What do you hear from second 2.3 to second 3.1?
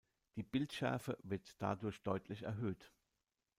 erhöht.